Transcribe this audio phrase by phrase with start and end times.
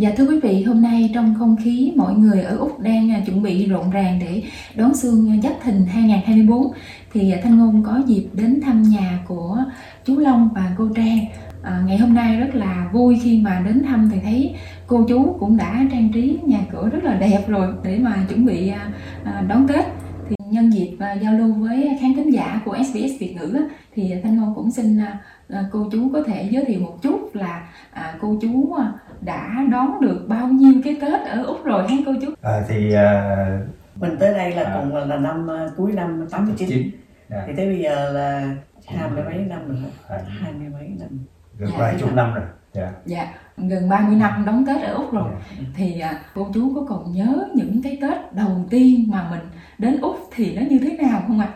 [0.00, 3.20] Dạ thưa quý vị, hôm nay trong không khí mọi người ở Úc đang à,
[3.26, 4.42] chuẩn bị rộn ràng để
[4.74, 6.72] đón xuân Giáp Thìn 2024
[7.12, 9.58] thì à, Thanh Ngôn có dịp đến thăm nhà của
[10.04, 11.18] chú Long và cô Trang.
[11.62, 14.54] À, ngày hôm nay rất là vui khi mà đến thăm thì thấy
[14.86, 18.46] cô chú cũng đã trang trí nhà cửa rất là đẹp rồi để mà chuẩn
[18.46, 18.92] bị à,
[19.24, 19.84] à đón Tết
[20.28, 23.60] thì nhân dịp giao lưu với khán thính giả của SBS Việt ngữ
[23.94, 25.00] thì Thanh Ngôn cũng xin
[25.72, 27.68] cô chú có thể giới thiệu một chút là
[28.20, 28.76] cô chú
[29.20, 32.30] đã đón được bao nhiêu cái Tết ở Úc rồi hả cô chú?
[32.42, 33.36] À, thì à,
[33.96, 34.76] mình tới đây là À.
[34.80, 36.90] cùng là, năm ờ, cuối năm 89 chín
[37.30, 38.54] dạ, thì tới bây giờ là
[38.86, 41.08] hai mươi mấy năm rồi à, hai mươi mấy năm
[41.58, 41.98] gần vài dạ.
[42.00, 42.92] chục năm rồi dạ.
[43.06, 45.64] Dạ, gần 30 năm đón Tết ở Úc rồi Dạ.
[45.74, 49.40] thì à, cô chú có còn nhớ những cái Tết đầu tiên mà mình
[49.78, 51.48] đến Úc thì nó như thế nào không ạ?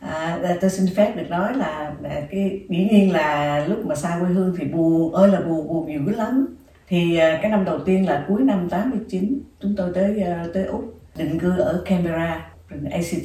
[0.00, 4.16] à, tôi xin phép được nói là, là cái dĩ nhiên là lúc mà xa
[4.20, 6.46] quê hương thì buồn ơi là buồn buồn dữ lắm
[6.92, 10.64] thì à, cái năm đầu tiên là cuối năm 89 chúng tôi tới à, tới
[10.64, 12.50] úc, định cư ở Canberra
[12.90, 13.24] ACT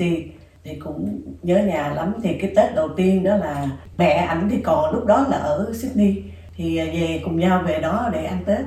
[0.64, 2.14] thì cũng nhớ nhà lắm.
[2.24, 5.72] Thì cái Tết đầu tiên đó là mẹ ảnh thì còn lúc đó là ở
[5.74, 6.24] Sydney.
[6.56, 8.60] Thì à, về cùng nhau về đó để ăn Tết.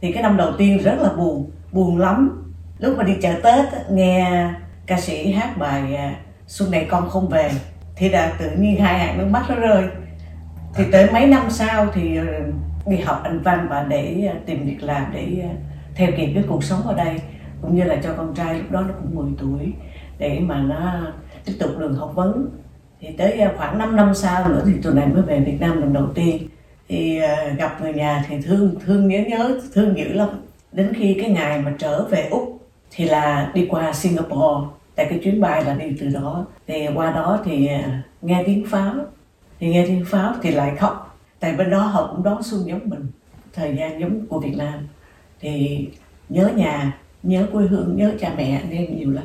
[0.00, 2.52] Thì cái năm đầu tiên rất là buồn buồn lắm.
[2.78, 4.48] Lúc mà đi chợ Tết nghe
[4.86, 6.14] ca sĩ hát bài
[6.46, 7.50] Xuân này con không về,
[7.96, 9.84] thì là tự nhiên hai hạt nước mắt nó rơi.
[10.74, 12.24] Thì tới mấy năm sau thì ờ,
[12.86, 15.52] đi học anh văn và để à, tìm việc làm để à,
[15.94, 17.20] theo kịp cái cuộc sống ở đây.
[17.62, 19.72] Cũng như là cho con trai, lúc đó nó cũng 10 tuổi,
[20.18, 21.00] để mà nó
[21.44, 22.48] tiếp tục đường học vấn.
[23.00, 25.80] Thì tới à, khoảng 5 năm sau nữa thì tụi này mới về Việt Nam
[25.80, 26.48] lần đầu tiên.
[26.88, 27.20] Thì
[27.58, 30.28] gặp người nhà thì thương thương nhớ nhớ, thương dữ lắm.
[30.72, 32.60] Đến khi cái ngày mà trở về úc
[32.90, 36.46] thì là đi qua Singapore, tại cái chuyến bay là đi từ đó.
[36.66, 37.70] Thì qua đó thì
[38.22, 38.94] nghe tiếng pháo
[39.60, 41.03] thì nghe tiếng pháo thì lại khóc
[41.44, 43.06] tại bên đó họ cũng đón xuân giống mình
[43.52, 44.88] thời gian giống của Việt Nam
[45.40, 45.86] thì
[46.28, 49.24] nhớ nhà nhớ quê hương nhớ cha mẹ anh em nhiều lắm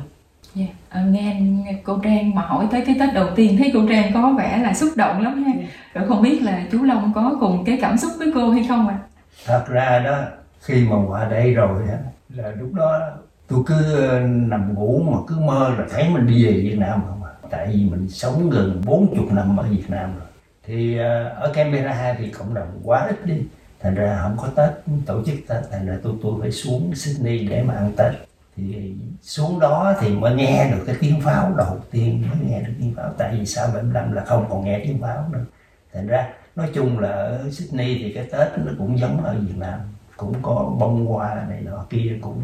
[0.54, 1.40] Dạ, à, nghe
[1.84, 4.74] cô Trang mà hỏi tới cái Tết đầu tiên thấy cô Trang có vẻ là
[4.74, 5.52] xúc động lắm ha.
[5.56, 5.60] Ừ.
[5.94, 8.88] Rồi không biết là chú Long có cùng cái cảm xúc với cô hay không
[8.88, 8.98] ạ?
[9.46, 10.18] thật ra đó
[10.60, 13.00] khi mà qua đây rồi á là lúc đó
[13.48, 17.00] tôi cứ ờ, nằm ngủ mà cứ mơ là thấy mình đi về Việt Nam
[17.08, 20.28] không à tại vì mình sống gần 40 năm ở Việt Nam rồi
[20.66, 23.42] thì ờ, ở Canberra thì cộng đồng quá ít đi.
[23.80, 24.70] Thành ra không có Tết
[25.06, 28.12] tổ chức Tết thành ra tôi tôi phải xuống Sydney để mà ăn Tết.
[28.56, 32.72] Thì xuống đó thì mới nghe được cái tiếng pháo đầu tiên mới nghe được
[32.78, 33.12] tiếng pháo.
[33.18, 35.44] Tại vì sau 75 là không còn nghe tiếng pháo nữa.
[35.92, 39.56] Thành ra nói chung là ở Sydney thì cái Tết nó cũng giống ở Việt
[39.56, 39.80] Nam.
[40.16, 42.42] Cũng có bông hoa này nọ kia cũng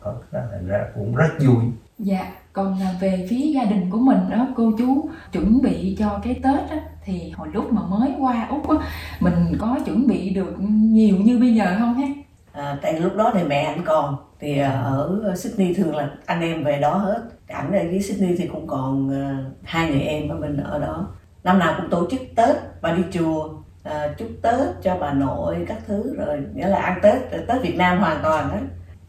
[0.00, 1.64] có thành ra cũng rất vui.
[1.98, 6.20] Dạ, còn à, về phía gia đình của mình đó cô chú chuẩn bị cho
[6.24, 8.82] cái Tết đó, thì hồi lúc mà mới qua Úc đó,
[9.20, 12.06] mình có chuẩn bị được nhiều như bây giờ không ha?
[12.52, 16.40] à, tại lúc đó thì mẹ anh còn thì à, ở Sydney thường là anh
[16.40, 17.22] em về đó hết.
[17.48, 21.08] Ảnh ở dưới Sydney thì cũng còn à, hai người em và mình ở đó.
[21.44, 23.48] Năm nào cũng tổ chức Tết và đi chùa
[23.84, 27.76] à, chúc Tết cho bà nội các thứ rồi nghĩa là ăn Tết Tết Việt
[27.76, 28.58] Nam hoàn toàn đó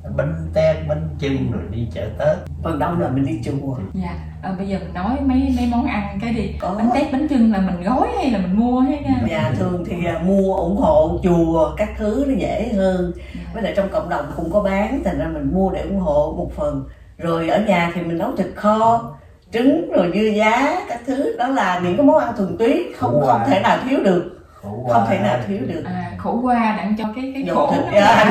[0.03, 2.37] bánh tét bánh chưng rồi đi chợ Tết.
[2.63, 5.85] Phần đông là mình đi chùa Dạ, à, bây giờ mình nói mấy mấy món
[5.85, 6.51] ăn cái đi.
[6.59, 6.75] Có.
[6.77, 9.21] Bánh tét bánh chưng là mình gói hay là mình mua hay nha?
[9.27, 13.11] nhà thường thì à, mua ủng hộ chùa các thứ nó dễ hơn.
[13.53, 16.33] Với lại trong cộng đồng cũng có bán thành ra mình mua để ủng hộ
[16.37, 16.83] một phần.
[17.17, 19.11] Rồi ở nhà thì mình nấu thịt kho
[19.53, 21.37] trứng rồi dưa giá các thứ.
[21.37, 25.05] Đó là những cái món ăn thuần túy không không thể nào thiếu được không
[25.09, 25.83] thể nào thiếu được.
[25.85, 28.25] À, khổ qua đặng cho cái cái Dụ khổ thịt dạ,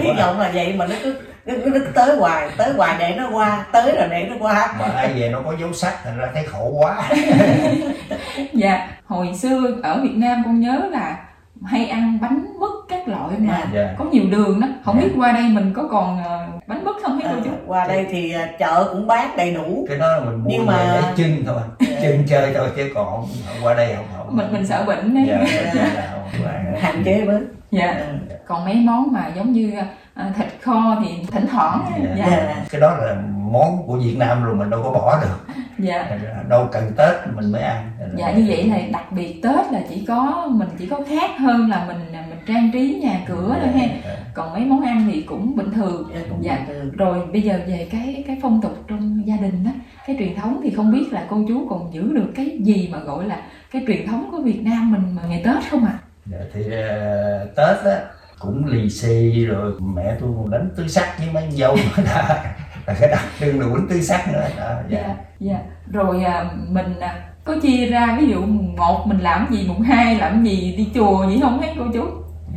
[0.00, 1.14] hy vọng là vậy mà nó cứ
[1.46, 4.36] nó, cứ- nó cứ tới hoài tới hoài để nó qua tới rồi để nó
[4.40, 4.74] qua.
[4.78, 7.08] Mà ai về nó có dấu sắc thành ra thấy khổ quá.
[8.52, 11.16] Dạ, hồi xưa ở Việt Nam con nhớ là
[11.66, 13.94] hay ăn bánh mứt các loại mà Dạ.
[13.98, 14.66] có nhiều đường đó.
[14.84, 17.50] Không biết qua đây mình có còn ờ, bánh mứt không hay à, cô chú?
[17.66, 20.66] qua đây thì à, chợ cũng bán đầy đủ cái đó là mình mua Nhưng
[20.66, 21.60] mà- để chưng thôi
[22.02, 23.26] chưng chơi thôi chứ còn
[23.62, 25.24] qua đây không không Mình mình sợ bệnh đấy.
[25.28, 25.44] dạ,
[25.74, 26.41] dạ, có ăn.
[26.92, 27.40] Hạn chế bớt
[27.70, 27.86] Dạ.
[27.86, 28.06] À,
[28.46, 29.72] Còn mấy món mà giống như
[30.14, 31.80] ờ, thịt kho thì thỉnh thoảng.
[31.90, 31.98] á.
[32.02, 32.14] Dạ.
[32.18, 32.26] Dạ.
[32.30, 32.64] dạ.
[32.70, 33.16] cái đó là
[33.52, 36.18] món của Việt Nam rồi mình đâu có bỏ được Dạ.
[36.48, 40.04] Đâu cần Tết mình mới ăn Dạ như vậy là đặc biệt Tết là chỉ
[40.08, 41.96] có mình chỉ có khác hơn là mình
[42.30, 43.86] mình trang trí nhà cửa thôi ha.
[44.04, 44.16] Dạ.
[44.34, 46.10] Còn mấy món ăn thì cũng bình thường.
[46.14, 46.58] dạ, cũng Dạ.
[46.68, 49.70] từ Rồi bây giờ về cái cái phong tục trong gia đình đó,
[50.06, 52.98] cái truyền thống thì không biết là cô chú còn giữ được cái gì mà
[52.98, 53.42] gọi là
[53.72, 55.92] cái truyền thống của Việt Nam mình mà ngày Tết không ạ?
[55.92, 55.98] Dạ,
[56.52, 58.00] thì ờ, Tết á
[58.38, 62.04] cũng lì xì rồi mẹ tôi còn đánh tứ sắc với mấy con dâu nữa
[62.06, 62.22] đó
[62.86, 64.98] là cái đặc trưng là quýnh tứ sắc nữa đó dạ.
[64.98, 65.58] Dạ, dạ.
[65.90, 69.80] Rồi à, mình à, có chia ra ví dụ mùng 1 mình làm gì, mùng
[69.80, 72.04] 2 làm gì, đi chùa gì không hết cô chú?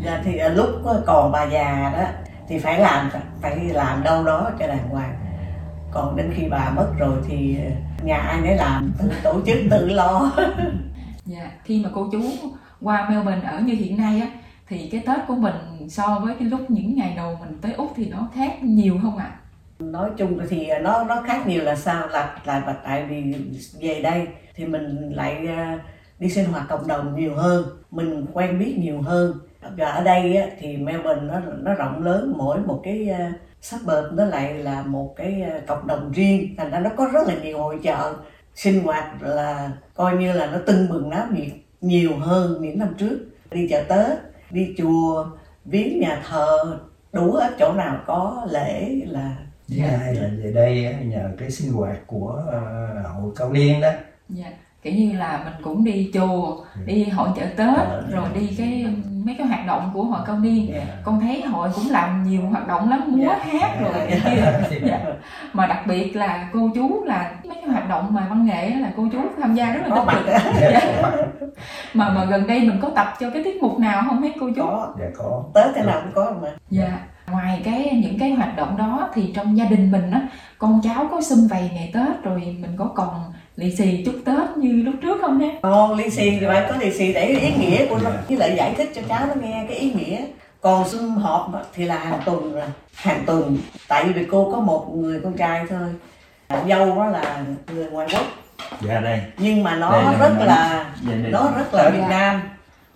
[0.05, 0.69] Dạ thì à, lúc
[1.05, 2.03] còn bà già đó
[2.47, 3.09] thì phải làm
[3.41, 5.15] phải làm đâu đó cho đàng hoàng
[5.91, 7.57] còn đến khi bà mất rồi thì
[8.03, 10.31] nhà ai nấy làm tự tổ chức tự lo
[11.25, 12.21] dạ khi mà cô chú
[12.85, 14.27] qua Melbourne ở như hiện nay á
[14.67, 15.55] thì cái Tết của mình
[15.89, 19.17] so với cái lúc những ngày đầu mình tới Úc thì nó khác nhiều không
[19.17, 19.25] ạ?
[19.25, 19.39] À?
[19.79, 23.35] nói chung thì nó nó khác nhiều là sao là là tại vì
[23.81, 25.79] về đây thì mình lại à,
[26.19, 29.37] đi sinh hoạt cộng đồng nhiều hơn mình quen biết nhiều hơn
[29.77, 34.13] và ở đây á, thì Melbourne nó nó rộng lớn mỗi một cái à, suburb
[34.13, 37.33] nó lại là một cái à, cộng đồng riêng thành ra nó có rất là
[37.43, 38.13] nhiều hội chợ
[38.55, 41.51] sinh hoạt là coi như là nó tưng bừng náo nhiệt
[41.81, 43.19] nhiều hơn những năm trước.
[43.51, 44.17] Đi chợ tết
[44.51, 45.27] đi chùa
[45.65, 46.79] viếng nhà thờ
[47.13, 49.37] đủ hết chỗ nào có lễ là
[49.67, 53.89] thứ hai là về đây nhờ cái sinh hoạt của uh, hội cao niên đó.
[54.29, 54.51] Dạ
[54.85, 56.81] kiểu như là mình cũng đi chùa ừ.
[56.85, 58.85] đi hội chợ tết rồi đi cái
[59.25, 60.87] mấy cái hoạt động của hội cao niên yeah.
[60.87, 60.93] Dạ.
[61.03, 63.41] con thấy hội cũng làm nhiều hoạt động lắm múa yeah.
[63.53, 63.59] Dạ.
[63.59, 63.93] hát rồi
[64.25, 65.01] kia yeah.
[65.53, 68.91] mà đặc biệt là cô chú là mấy cái hoạt động mà văn nghệ là
[68.97, 70.79] cô chú tham gia rất là tích cực dạ.
[71.93, 74.49] mà mà gần đây mình có tập cho cái tiết mục nào không mấy cô
[74.55, 76.99] chú có dạ có tết thế nào cũng có mà dạ
[77.31, 80.21] ngoài cái những cái hoạt động đó thì trong gia đình mình á
[80.57, 84.57] con cháu có xung vầy ngày tết rồi mình có còn lì xì chúc tết
[84.57, 85.59] như lúc trước không nhé?
[85.61, 88.53] Còn lì xì thì phải có lì xì để ý nghĩa của nó với lại
[88.57, 90.25] giải thích cho cháu nó nghe cái ý nghĩa.
[90.61, 92.63] Còn sum họp thì là hàng tuần rồi.
[92.95, 93.57] Hàng tuần
[93.87, 95.89] tại vì cô có một người con trai thôi.
[96.69, 97.43] Dâu đó là
[97.73, 98.25] người ngoài quốc.
[98.81, 99.21] Dạ đây.
[99.37, 100.85] Nhưng mà nó đây rất là
[101.31, 102.41] nó rất là việt nam.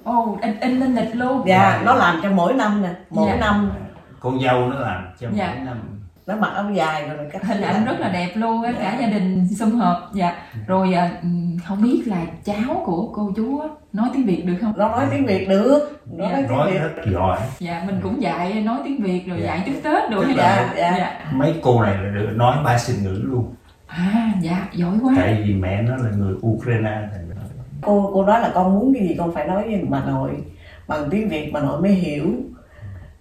[0.04, 1.44] Ồ oh, in in lên lịch luôn.
[1.48, 3.38] Dạ, dạ nó làm cho mỗi năm nè mỗi dạ.
[3.40, 3.72] năm.
[4.20, 5.54] Con dâu nó làm cho dạ.
[5.56, 5.99] mỗi năm
[6.30, 9.08] nó mặc áo dài rồi cách hình ảnh rất là đẹp luôn á cả gia
[9.08, 10.12] đình sum họp.
[10.14, 10.36] Dạ.
[10.68, 11.12] Rồi à,
[11.66, 13.62] không biết là cháu của cô chú
[13.94, 14.74] nói tiếng việt được không?
[14.78, 16.02] Nó nói tiếng việt được.
[16.06, 16.32] Nó dạ.
[16.32, 16.80] nói tiếng nói việt.
[16.80, 19.46] rất giỏi dạ mình cũng dạy nói tiếng việt rồi dạ.
[19.46, 20.96] dạy chúc tết được dạ, dạ.
[20.98, 21.32] dạ.
[21.34, 23.54] Mấy cô này là được nói ba sinh ngữ luôn.
[23.88, 25.14] À dạ giỏi quá.
[25.18, 27.02] Tại vì mẹ nó là người ukraine
[27.82, 30.32] cô cô nói là con muốn cái gì con phải nói với bà nội.
[30.88, 32.26] Bằng tiếng việt bà nội mới hiểu.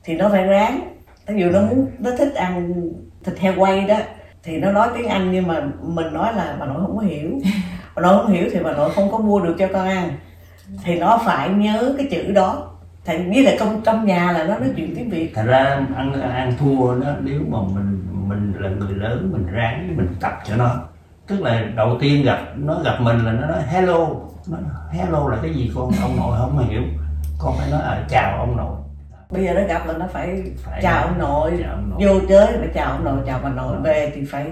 [0.05, 0.98] Thì nó phải ráng
[1.29, 2.75] ví dụ nó muốn nó thích ăn
[3.25, 3.97] thịt heo quay đó
[4.43, 7.31] thì nó nói tiếng anh nhưng mà mình nói là bà nội không có hiểu.
[7.95, 10.11] Bà nội không hiểu thì bà nội không có mua được cho con ăn.
[10.85, 12.71] Thì nó phải nhớ cái chữ đó.
[13.05, 15.33] Thì với lại trong trong nhà là nó nói chuyện tiếng việt.
[15.35, 19.97] Thật ra ăn ăn thua đó nếu mà mình mình là người lớn mình ráng
[19.97, 20.75] mình tập cho nó.
[21.27, 24.09] Tức là đầu tiên gặp nó gặp mình là nó nói hello.
[24.47, 24.59] Nó
[24.91, 25.91] hello là cái gì con?
[26.03, 26.83] Ông nội không hiểu.
[27.39, 28.77] Con phải nói à, chào ông nội
[29.31, 31.65] bây giờ nó gặp là nó phải, phải chào ông nội.
[31.89, 32.07] nội.
[32.07, 34.47] vô chơi phải chào ông nội chào bà nội về thì phải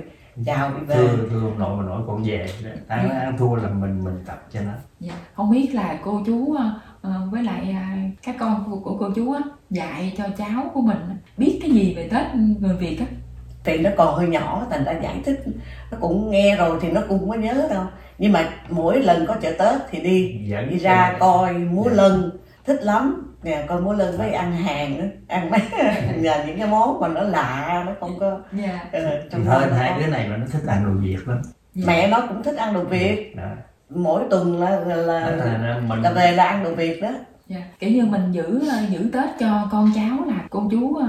[0.47, 0.95] chào đi về.
[0.95, 2.47] Thưa thưa ông nội bà nội con về
[2.89, 3.21] ăn dạ.
[3.21, 4.73] ăn thua là mình mình tập cho nó.
[5.01, 5.15] Dạ.
[5.35, 6.59] không biết là cô chú uh,
[7.31, 7.77] với lại
[8.23, 10.99] các con của, của cô chú uh, dạy cho cháu của mình
[11.37, 13.07] biết cái gì về tết người việt á?
[13.65, 15.45] Thì nó còn hơi nhỏ thành ra giải thích.
[15.91, 17.85] Nó cũng nghe rồi thì nó cũng không có nhớ đâu.
[18.19, 21.93] Nhưng mà mỗi lần có chợ tết thì đi Dẫn đi ra coi múa dạ.
[21.93, 22.31] lân
[22.67, 25.61] thích lắm nè con muốn lên với ăn hàng nữa ăn mấy
[26.17, 28.87] nhờ những cái món mà nó lạ nó không có yeah.
[28.93, 28.99] Dạ.
[28.99, 31.55] uh, trong hơn hai đứa này mà nó thích ăn đồ việt lắm yeah.
[31.75, 31.85] Dạ.
[31.87, 33.49] mẹ nó cũng thích ăn đồ việt đó.
[33.91, 36.03] mỗi tuần là là, là, mình...
[36.03, 37.11] là về là ăn đồ việt đó
[37.49, 37.59] Dạ.
[37.79, 41.05] kiểu như mình giữ ờ, giữ tết cho con cháu là cô chú uh,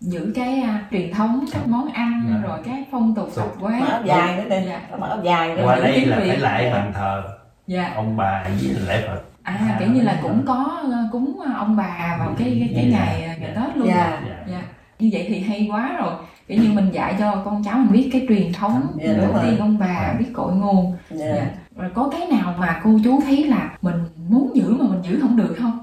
[0.00, 2.48] giữ cái uh, truyền thống các món ăn dạ.
[2.48, 4.80] rồi cái phong tục tập quán áo dài nữa đây dạ.
[5.00, 7.22] áo dài nữa qua đây là phải lại bàn thờ
[7.66, 7.92] dạ.
[7.96, 11.52] ông bà với lễ phật à, à kiểu như là cũng có ờ, cúng ờ,
[11.56, 12.98] ông bà vào cái cái, cái dạ.
[12.98, 14.22] ngày ờ, ngày tết luôn dạ.
[14.50, 14.62] dạ
[14.98, 16.12] như vậy thì hay quá rồi
[16.48, 19.42] kiểu như mình dạy cho con cháu mình biết cái truyền thống yeah, dạ, đầu
[19.42, 20.16] tiên ông bà dạ.
[20.18, 21.36] biết cội nguồn yeah.
[21.36, 21.46] dạ.
[21.76, 23.96] rồi có cái nào mà cô chú thấy là mình
[24.28, 25.78] muốn giữ mà mình giữ không được không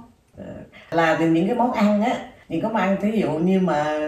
[0.91, 2.15] là những cái món ăn á
[2.49, 3.99] những cái món ăn thí dụ như mà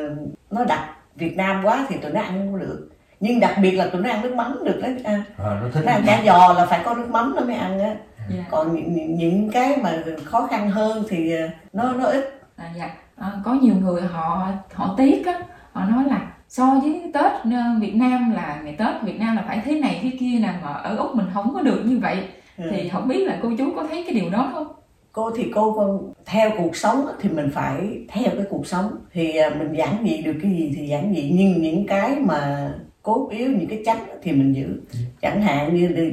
[0.52, 0.80] nó đặc
[1.16, 4.10] Việt Nam quá thì tụi nó ăn không được nhưng đặc biệt là tụi nó
[4.10, 6.94] ăn nước mắm được đó à, nó, thích nó ăn chả giò là phải có
[6.94, 7.98] nước mắm nó mới ăn á yeah.
[8.30, 8.46] Dạ.
[8.52, 12.90] còn những, những cái mà khó khăn hơn thì ờ, nó nó ít à, dạ.
[13.16, 15.40] à, có nhiều người họ họ tiếc á
[15.72, 19.44] họ nói là so với tết ờ, việt nam là ngày tết việt nam là
[19.48, 22.18] phải thế này thế kia nè mà ở úc mình không có được như vậy
[22.58, 22.70] ừ.
[22.72, 24.68] thì không biết là cô chú có thấy cái điều đó không
[25.12, 29.50] cô thì cô theo cuộc sống thì mình phải theo cái cuộc sống thì ờ,
[29.50, 33.50] mình giảng dị được cái gì thì giảng dị nhưng những cái mà cốt yếu
[33.50, 35.00] những cái chánh thì mình giữ ừ.
[35.22, 36.12] chẳng hạn như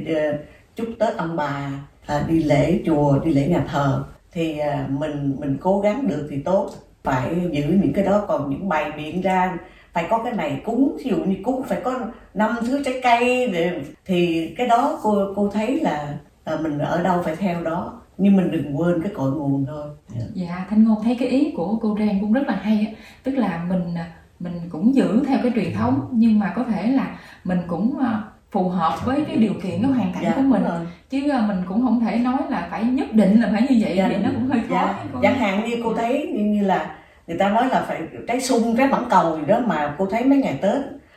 [0.77, 1.71] chúc tết ông bà
[2.07, 6.27] à, đi lễ chùa đi lễ nhà thờ thì à, mình mình cố gắng được
[6.31, 6.71] thì tốt
[7.05, 9.59] phải giữ những cái đó còn những bài biện ra
[9.93, 12.01] phải có cái này cúng ví dụ như cúng phải có
[12.35, 17.03] năm thứ trái cây để, thì cái đó cô cô thấy là à, mình ở
[17.03, 19.91] đâu phải theo đó nhưng mình đừng quên cái cội nguồn thôi
[20.35, 22.93] dạ thanh ngôn thấy cái ý của cô trang cũng rất là hay á.
[23.23, 26.87] tức là mình à, mình cũng giữ theo cái truyền thống nhưng mà có thể
[26.87, 28.23] là mình cũng à,
[28.55, 30.79] phù hợp với cái điều kiện cái hoàn cảnh dạ của mình rồi.
[31.11, 33.95] chứ à, mình cũng không thể nói là phải nhất định là phải như vậy
[33.97, 35.21] Dạ, thì nó cũng hơi khó dạ, với cô.
[35.23, 36.97] chẳng hạn như cô thấy như, như là
[37.27, 40.25] người ta nói là phải trái sung trái mãng cầu gì đó mà cô thấy
[40.25, 40.77] mấy ngày tết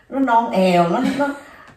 [0.10, 1.28] nó non èo nó nó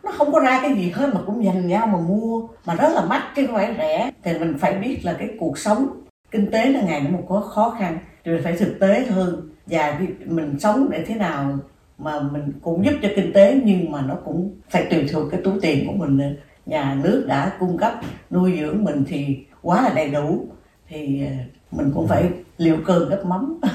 [0.04, 2.88] nó không có ra cái gì hết mà cũng dành nhau mà mua mà rất
[2.94, 5.86] là mắc chứ không phải rẻ thì mình phải biết là cái cuộc sống
[6.30, 9.48] kinh tế là ngày nó một có khó khăn thì mình phải thực tế hơn
[9.66, 11.58] và mình sống để thế nào
[12.00, 15.40] mà mình cũng giúp cho kinh tế nhưng mà nó cũng phải tùy thuộc cái
[15.44, 16.30] túi tiền của mình nữa
[16.66, 17.92] nhà nước đã cung cấp
[18.30, 20.46] nuôi dưỡng mình thì quá là đầy đủ.
[20.88, 21.32] Thì ờ,
[21.70, 23.60] mình cũng phải liệu cơm gấp mắm.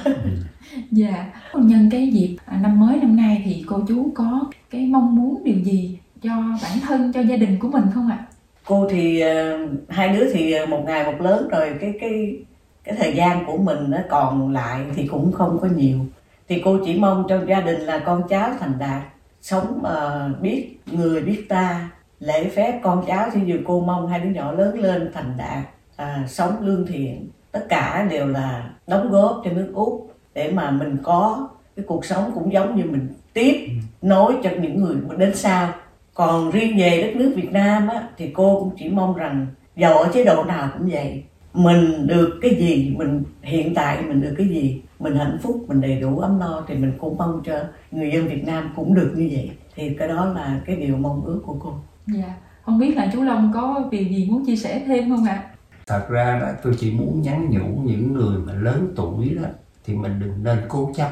[0.91, 5.15] Dạ, nhân cái dịp à, năm mới năm nay thì cô chú có cái mong
[5.15, 6.31] muốn điều gì cho
[6.63, 8.25] bản thân, cho gia đình của mình không ạ?
[8.65, 9.57] cô thì ờ,
[9.89, 12.35] hai đứa thì ờ, một ngày một lớn rồi cái cái
[12.83, 15.99] cái thời gian của mình nó còn lại thì cũng không có nhiều
[16.47, 19.01] thì cô chỉ mong cho gia đình là con cháu thành đạt
[19.41, 23.29] sống ờ, biết người biết ta lễ phép con cháu.
[23.33, 27.27] Thì dù cô mong hai đứa nhỏ lớn lên thành đạt à, sống lương thiện
[27.51, 32.05] tất cả đều là đóng góp cho nước úc để mà mình có cái cuộc
[32.05, 33.67] sống cũng giống như mình tiếp
[34.01, 35.69] nối cho những người đến sau.
[36.13, 39.97] Còn riêng về đất nước Việt Nam á, thì cô cũng chỉ mong rằng dầu
[39.97, 41.23] ở chế độ nào cũng vậy
[41.55, 45.81] mình được cái gì mình hiện tại mình được cái gì mình hạnh phúc mình
[45.81, 47.53] đầy đủ ấm no thì mình cũng mong cho
[47.91, 51.25] người dân Việt Nam cũng được như vậy thì cái đó là cái điều mong
[51.25, 51.73] ước của cô
[52.07, 55.43] Dạ, không biết là chú Long có điều gì muốn chia sẻ thêm không ạ?
[55.87, 59.47] thật ra đó tôi chỉ muốn nhắn nhủ những người mà lớn tuổi đó
[59.85, 61.09] thì mình đừng nên cố chấp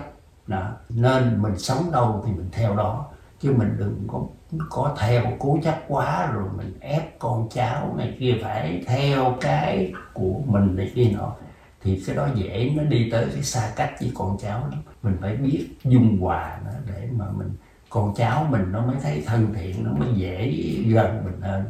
[0.48, 0.72] đó.
[0.90, 3.06] nên mình sống đâu thì mình theo đó
[3.40, 4.26] chứ mình đừng có
[4.69, 9.93] có theo cố chấp quá rồi mình ép con cháu này kia phải theo cái
[10.13, 11.36] của mình này kia nọ
[11.81, 15.17] thì cái đó dễ nó đi tới cái xa cách với con cháu lắm mình
[15.22, 17.50] phải biết dung hòa nó để mà mình
[17.89, 20.53] con cháu mình nó mới thấy thân thiện nó mới dễ
[20.88, 21.63] gần mình hơn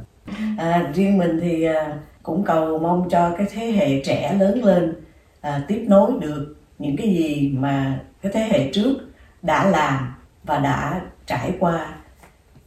[0.57, 4.95] À, riêng mình thì à, cũng cầu mong cho cái thế hệ trẻ lớn lên
[5.41, 8.97] à, tiếp nối được những cái gì mà cái thế hệ trước
[9.41, 10.13] đã làm
[10.43, 11.95] và đã trải qua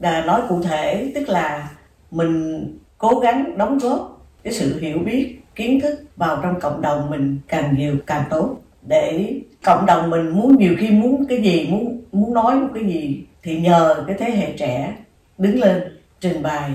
[0.00, 1.70] à, nói cụ thể tức là
[2.10, 2.64] mình
[2.98, 7.38] cố gắng đóng góp cái sự hiểu biết, kiến thức vào trong cộng đồng mình
[7.48, 8.56] càng nhiều càng tốt.
[8.82, 9.34] Để
[9.64, 13.24] cộng đồng mình muốn nhiều khi muốn cái gì muốn muốn nói một cái gì
[13.42, 14.96] thì nhờ cái thế hệ trẻ
[15.38, 15.82] đứng lên
[16.20, 16.70] trình bày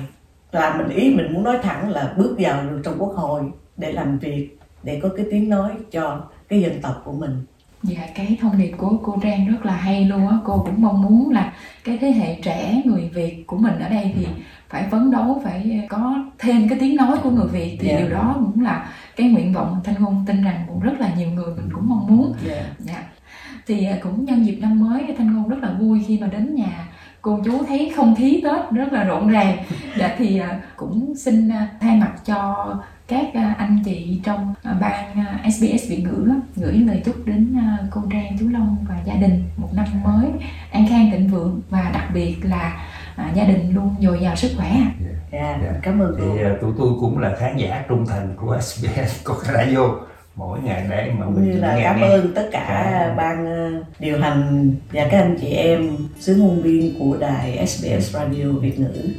[0.52, 3.42] là mình ý mình muốn nói thẳng là bước vào được trong quốc hội
[3.78, 7.46] để làm việc để có cái tiếng nói cho cái dân tộc của mình.
[7.84, 10.38] Dạ, cái thông điệp của cô Trang rất là hay luôn á.
[10.44, 14.14] Cô cũng mong muốn là cái thế hệ trẻ người Việt của mình ở đây
[14.16, 14.28] thì
[14.70, 17.78] phải phấn đấu, phải có thêm cái tiếng nói của người Việt.
[17.80, 17.98] Thì Dạ.
[17.98, 21.30] điều đó cũng là cái nguyện vọng Thanh Ngôn tin rằng cũng rất là nhiều
[21.30, 22.34] người mình cũng mong muốn.
[22.80, 23.04] Dạ.
[23.68, 26.56] Thì à, cũng nhân dịp năm mới Thanh Ngôn rất là vui khi mà đến
[26.56, 26.88] nhà
[27.22, 29.58] cô chú thấy không khí Tết rất là rộn ràng.
[29.98, 32.68] Dạ thì à, cũng xin à, thay mặt cho
[33.12, 37.56] các à, anh chị trong à, ban à, SBS Việt ngữ gửi lời chúc đến
[37.60, 40.26] à, cô Trang, chú Long và gia đình một năm mới
[40.72, 42.80] an khang thịnh vượng và đặc biệt là
[43.16, 44.70] à, gia đình luôn dồi dào sức khỏe.
[44.70, 44.92] ạ.
[45.32, 45.74] dạ Dạ.
[45.82, 49.36] cảm ơn cô thì tụi tôi cũng là khán giả trung thành của SBS có
[49.54, 49.90] radio
[50.36, 52.08] mỗi ngày để mà cũng mình như là nghe cảm nghe.
[52.08, 53.14] ơn tất cả Dạ.
[53.18, 53.46] ban
[54.00, 58.80] điều hành và các anh chị em sứ ngôn viên của đài SBS Radio Việt
[58.80, 59.10] ngữ